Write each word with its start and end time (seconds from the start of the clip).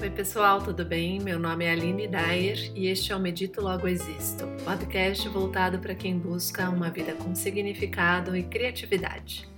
Oi, 0.00 0.10
pessoal, 0.10 0.62
tudo 0.62 0.84
bem? 0.84 1.18
Meu 1.18 1.40
nome 1.40 1.64
é 1.64 1.72
Aline 1.72 2.06
Dyer 2.06 2.72
e 2.72 2.86
este 2.86 3.10
é 3.10 3.16
o 3.16 3.18
Medito 3.18 3.60
Logo 3.60 3.88
Existo, 3.88 4.44
podcast 4.64 5.28
voltado 5.28 5.80
para 5.80 5.92
quem 5.92 6.16
busca 6.16 6.70
uma 6.70 6.88
vida 6.88 7.16
com 7.16 7.34
significado 7.34 8.36
e 8.36 8.44
criatividade. 8.44 9.48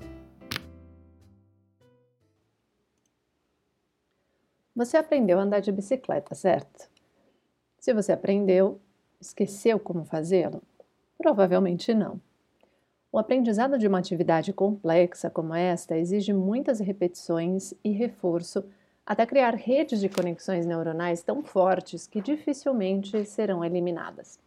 Você 4.75 4.97
aprendeu 4.97 5.39
a 5.39 5.43
andar 5.43 5.61
de 5.61 5.71
bicicleta, 5.71 6.35
certo? 6.35 6.89
Se 7.79 7.93
você 7.93 8.11
aprendeu, 8.11 8.81
esqueceu 9.21 9.79
como 9.79 10.07
fazê-lo? 10.07 10.63
Provavelmente 11.19 11.93
não. 11.93 12.19
O 13.13 13.19
aprendizado 13.19 13.77
de 13.77 13.87
uma 13.87 13.99
atividade 13.99 14.55
complexa 14.55 15.29
como 15.29 15.55
esta 15.55 15.99
exige 15.99 16.33
muitas 16.33 16.81
repetições 16.81 17.75
e 17.85 17.91
reforço 17.91 18.65
até 19.11 19.27
criar 19.27 19.57
redes 19.57 19.99
de 19.99 20.09
conexões 20.09 20.65
neuronais 20.65 21.21
tão 21.21 21.43
fortes 21.43 22.07
que 22.07 22.21
dificilmente 22.21 23.25
serão 23.25 23.65
eliminadas 23.65 24.39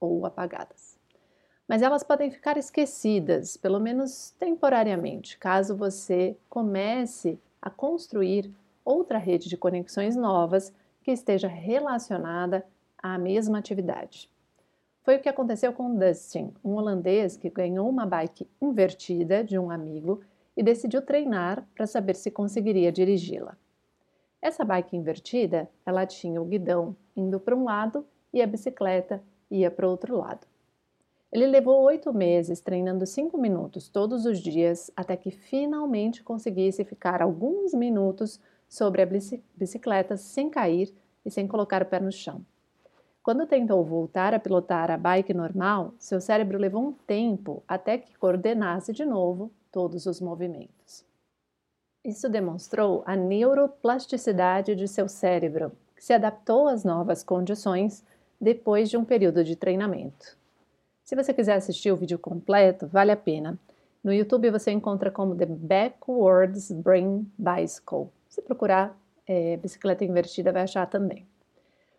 ou 0.00 0.24
apagadas. 0.24 0.96
Mas 1.68 1.82
elas 1.82 2.02
podem 2.02 2.30
ficar 2.30 2.56
esquecidas, 2.56 3.58
pelo 3.58 3.78
menos 3.78 4.30
temporariamente, 4.38 5.36
caso 5.36 5.76
você 5.76 6.34
comece 6.48 7.38
a 7.60 7.68
construir 7.68 8.50
outra 8.82 9.18
rede 9.18 9.46
de 9.46 9.58
conexões 9.58 10.16
novas 10.16 10.72
que 11.02 11.10
esteja 11.10 11.46
relacionada 11.46 12.64
à 12.96 13.18
mesma 13.18 13.58
atividade. 13.58 14.30
Foi 15.02 15.16
o 15.16 15.20
que 15.20 15.28
aconteceu 15.28 15.70
com 15.74 15.94
Dustin, 15.94 16.54
um 16.64 16.76
holandês 16.76 17.36
que 17.36 17.50
ganhou 17.50 17.86
uma 17.86 18.06
bike 18.06 18.48
invertida 18.58 19.44
de 19.44 19.58
um 19.58 19.70
amigo 19.70 20.22
e 20.56 20.62
decidiu 20.62 21.02
treinar 21.02 21.62
para 21.74 21.86
saber 21.86 22.16
se 22.16 22.30
conseguiria 22.30 22.90
dirigi-la. 22.90 23.54
Essa 24.40 24.64
bike 24.64 24.96
invertida, 24.96 25.68
ela 25.84 26.06
tinha 26.06 26.40
o 26.40 26.44
guidão 26.44 26.96
indo 27.16 27.40
para 27.40 27.56
um 27.56 27.64
lado 27.64 28.06
e 28.32 28.40
a 28.40 28.46
bicicleta 28.46 29.22
ia 29.50 29.70
para 29.70 29.86
o 29.86 29.90
outro 29.90 30.16
lado. 30.16 30.46
Ele 31.30 31.46
levou 31.46 31.82
oito 31.82 32.12
meses 32.12 32.60
treinando 32.60 33.04
cinco 33.04 33.36
minutos 33.36 33.88
todos 33.88 34.24
os 34.24 34.38
dias 34.38 34.90
até 34.96 35.16
que 35.16 35.30
finalmente 35.30 36.22
conseguisse 36.22 36.84
ficar 36.84 37.20
alguns 37.20 37.74
minutos 37.74 38.40
sobre 38.68 39.02
a 39.02 39.06
bicicleta 39.56 40.16
sem 40.16 40.48
cair 40.48 40.94
e 41.24 41.30
sem 41.30 41.46
colocar 41.46 41.82
o 41.82 41.86
pé 41.86 42.00
no 42.00 42.12
chão. 42.12 42.44
Quando 43.22 43.46
tentou 43.46 43.84
voltar 43.84 44.32
a 44.32 44.38
pilotar 44.38 44.90
a 44.90 44.96
bike 44.96 45.34
normal, 45.34 45.92
seu 45.98 46.18
cérebro 46.18 46.56
levou 46.56 46.82
um 46.82 46.92
tempo 46.92 47.62
até 47.68 47.98
que 47.98 48.16
coordenasse 48.16 48.92
de 48.92 49.04
novo 49.04 49.52
todos 49.70 50.06
os 50.06 50.18
movimentos. 50.18 51.04
Isso 52.08 52.26
demonstrou 52.26 53.02
a 53.04 53.14
neuroplasticidade 53.14 54.74
de 54.74 54.88
seu 54.88 55.10
cérebro, 55.10 55.72
que 55.94 56.02
se 56.02 56.14
adaptou 56.14 56.66
às 56.66 56.82
novas 56.82 57.22
condições 57.22 58.02
depois 58.40 58.88
de 58.88 58.96
um 58.96 59.04
período 59.04 59.44
de 59.44 59.54
treinamento. 59.54 60.34
Se 61.04 61.14
você 61.14 61.34
quiser 61.34 61.56
assistir 61.56 61.92
o 61.92 61.96
vídeo 61.98 62.18
completo, 62.18 62.86
vale 62.86 63.12
a 63.12 63.16
pena. 63.16 63.58
No 64.02 64.10
YouTube 64.10 64.50
você 64.50 64.70
encontra 64.70 65.10
como 65.10 65.36
The 65.36 65.44
Backwards 65.44 66.72
Brain 66.72 67.30
Bicycle. 67.36 68.06
Se 68.26 68.40
procurar 68.40 68.98
é, 69.26 69.58
bicicleta 69.58 70.02
invertida, 70.02 70.50
vai 70.50 70.62
achar 70.62 70.86
também. 70.86 71.26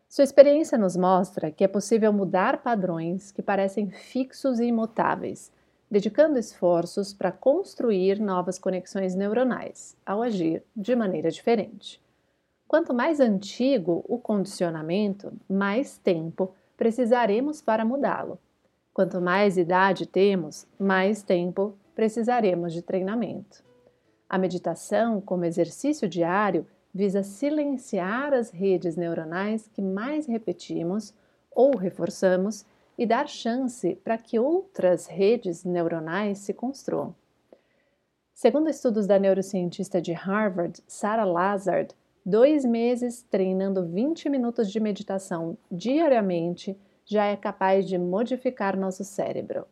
Sua 0.10 0.24
experiência 0.24 0.76
nos 0.76 0.98
mostra 0.98 1.52
que 1.52 1.64
é 1.64 1.68
possível 1.68 2.12
mudar 2.12 2.64
padrões 2.64 3.32
que 3.32 3.44
parecem 3.44 3.92
fixos 3.92 4.60
e 4.60 4.66
imutáveis 4.66 5.52
dedicando 5.90 6.38
esforços 6.38 7.14
para 7.14 7.32
construir 7.32 8.20
novas 8.20 8.60
conexões 8.60 9.16
neuronais, 9.16 9.98
ao 10.06 10.22
agir 10.22 10.64
de 10.76 10.96
maneira 10.96 11.32
diferente. 11.32 12.02
Quanto 12.68 12.94
mais 12.94 13.20
antigo 13.20 14.06
o 14.08 14.20
condicionamento, 14.20 15.34
mais 15.50 15.98
tempo 15.98 16.54
precisaremos 16.78 17.62
para 17.62 17.84
mudá-lo. 17.84 18.38
Quanto 18.94 19.20
mais 19.20 19.58
idade 19.58 20.06
temos, 20.06 20.68
mais 20.78 21.24
tempo 21.24 21.74
precisaremos 21.96 22.72
de 22.72 22.82
treinamento. 22.82 23.64
A 24.30 24.38
meditação, 24.38 25.20
como 25.20 25.46
exercício 25.46 26.08
diário, 26.08 26.68
visa 26.94 27.24
silenciar 27.24 28.34
as 28.34 28.52
redes 28.52 28.96
neuronais 28.96 29.68
que 29.68 29.82
mais 29.82 30.28
repetimos 30.28 31.14
ou 31.52 31.76
reforçamos 31.76 32.66
e 33.00 33.06
dar 33.06 33.30
chance 33.30 33.96
para 34.04 34.18
que 34.18 34.38
outras 34.38 35.08
redes 35.08 35.64
neuronais 35.64 36.40
se 36.40 36.54
construam. 36.54 37.16
Segundo 38.34 38.70
estudos 38.70 39.08
da 39.08 39.18
neurocientista 39.18 40.02
de 40.02 40.12
Harvard, 40.12 40.84
Sarah 40.86 41.24
Lazard, 41.24 41.96
dois 42.26 42.66
meses 42.66 43.22
treinando 43.22 43.86
20 43.86 44.28
minutos 44.30 44.70
de 44.70 44.82
meditação 44.82 45.58
diariamente 45.72 46.78
já 47.06 47.24
é 47.24 47.38
capaz 47.38 47.88
de 47.88 47.98
modificar 47.98 48.76
nosso 48.76 49.06
cérebro. 49.06 49.66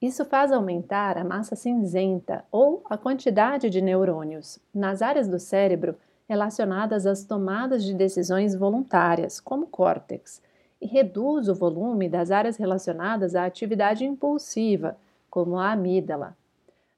Isso 0.00 0.24
faz 0.24 0.52
aumentar 0.52 1.18
a 1.18 1.24
massa 1.24 1.56
cinzenta 1.56 2.44
ou 2.52 2.84
a 2.88 2.96
quantidade 2.96 3.68
de 3.68 3.82
neurônios 3.82 4.60
nas 4.72 5.02
áreas 5.02 5.26
do 5.26 5.40
cérebro 5.40 5.96
relacionadas 6.28 7.04
às 7.04 7.24
tomadas 7.24 7.82
de 7.82 7.94
decisões 7.94 8.54
voluntárias, 8.54 9.40
como 9.40 9.64
o 9.64 9.68
córtex, 9.68 10.40
e 10.80 10.86
reduz 10.86 11.48
o 11.48 11.54
volume 11.54 12.08
das 12.08 12.30
áreas 12.30 12.56
relacionadas 12.56 13.34
à 13.34 13.44
atividade 13.44 14.04
impulsiva, 14.04 14.96
como 15.30 15.58
a 15.58 15.72
amígdala. 15.72 16.36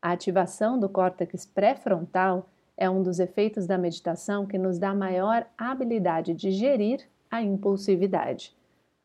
A 0.01 0.13
ativação 0.13 0.79
do 0.79 0.89
córtex 0.89 1.45
pré-frontal 1.47 2.47
é 2.77 2.89
um 2.89 3.03
dos 3.03 3.21
efeitos 3.21 3.67
da 3.67 3.77
meditação 3.77 4.47
que 4.47 4.57
nos 4.57 4.79
dá 4.79 4.95
maior 4.95 5.47
habilidade 5.59 6.33
de 6.33 6.51
gerir 6.51 7.07
a 7.31 7.43
impulsividade. 7.43 8.57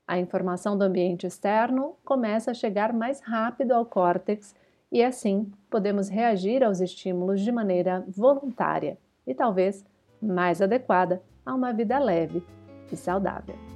A 0.08 0.18
informação 0.18 0.78
do 0.78 0.84
ambiente 0.84 1.28
externo 1.28 1.96
começa 2.06 2.52
a 2.52 2.54
chegar 2.54 2.94
mais 2.94 3.20
rápido 3.22 3.74
ao 3.74 3.86
córtex 3.86 4.56
e 4.92 5.04
assim 5.04 5.52
podemos 5.70 6.08
reagir 6.08 6.64
aos 6.64 6.80
estímulos 6.80 7.42
de 7.42 7.52
maneira 7.52 8.06
voluntária 8.08 8.98
e 9.26 9.34
talvez 9.34 9.84
mais 10.22 10.62
adequada 10.62 11.22
a 11.46 11.54
uma 11.54 11.74
vida 11.74 12.00
leve 12.00 12.44
e 12.92 12.96
saudável. 12.96 13.75